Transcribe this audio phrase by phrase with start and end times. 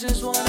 [0.00, 0.47] just wanna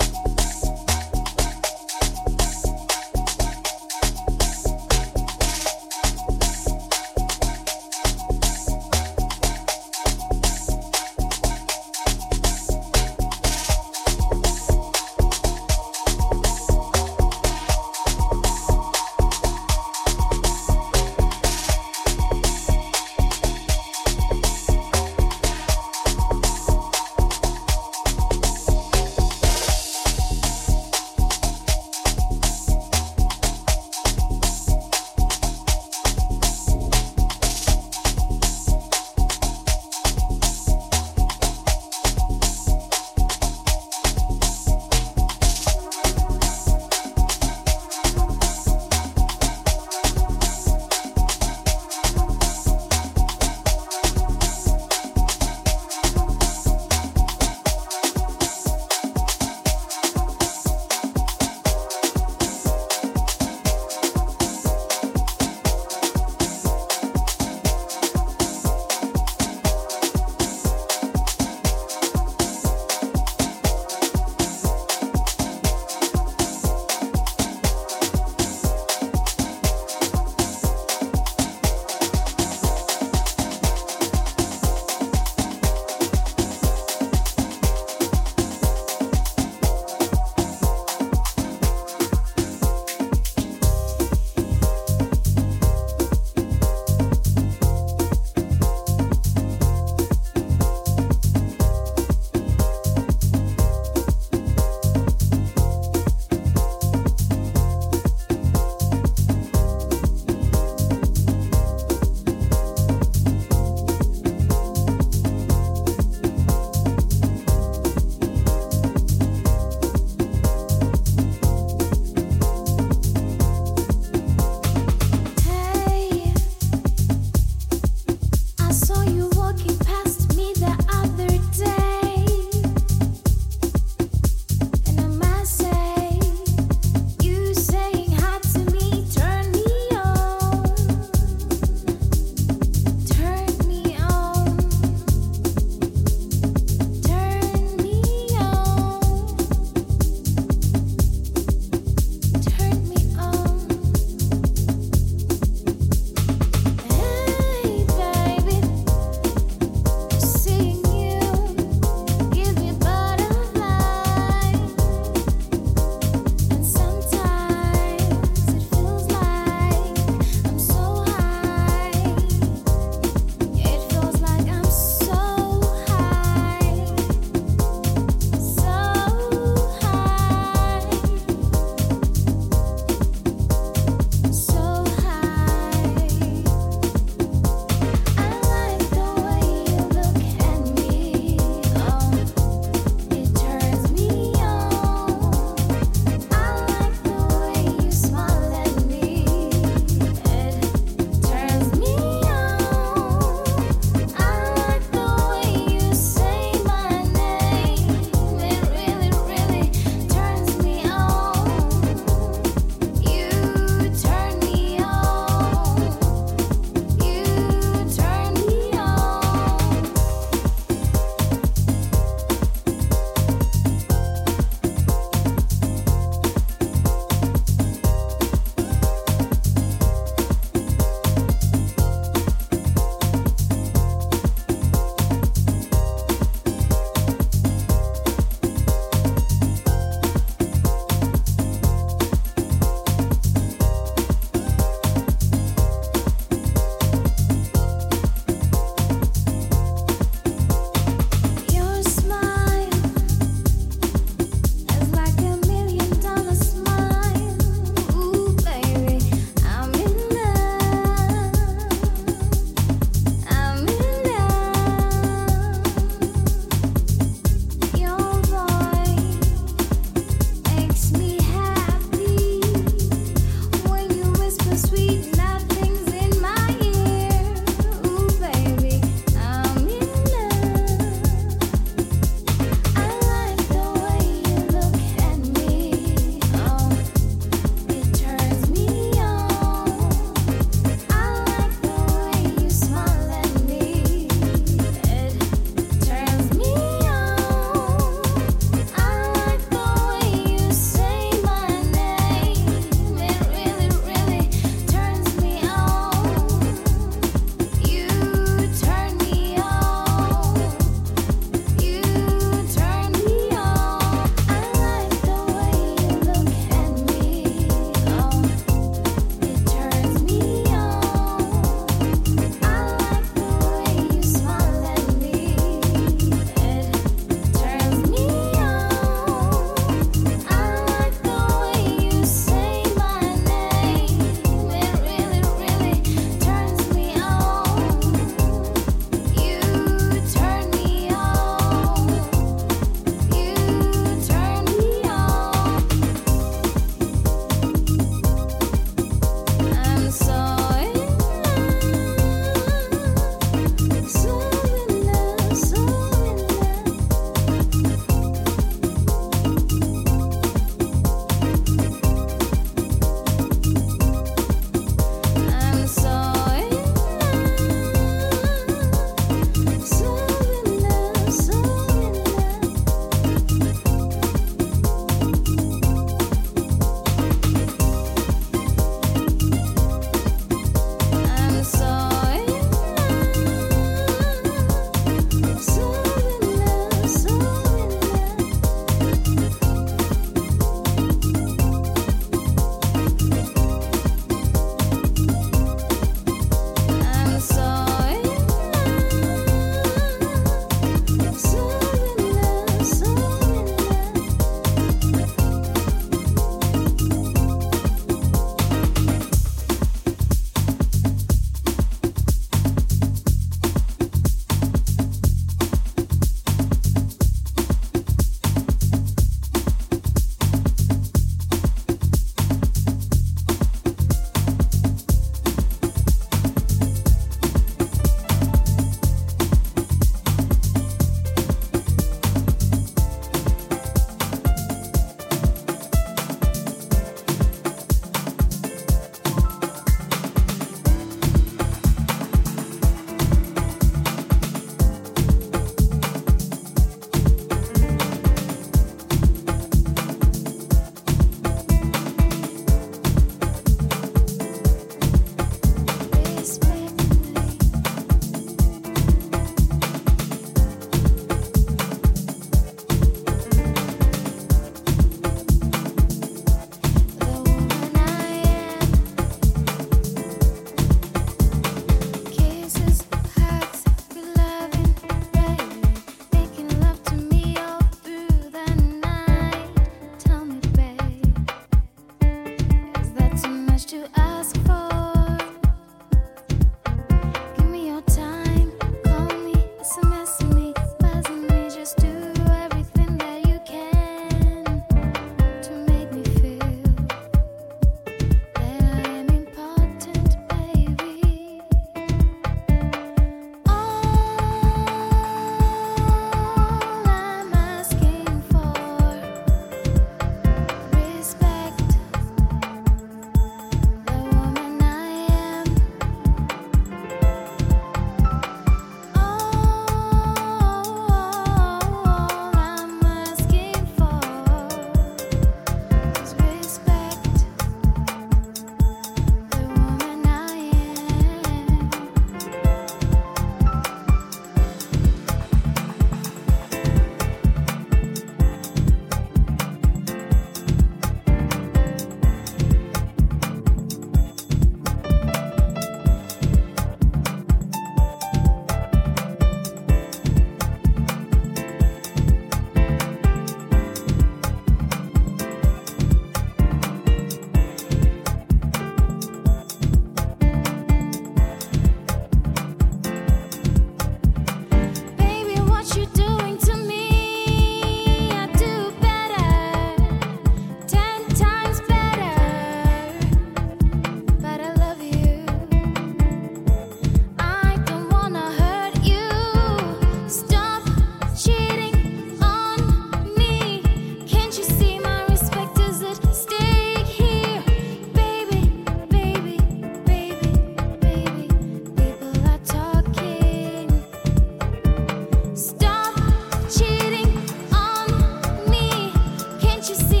[599.71, 600.00] you see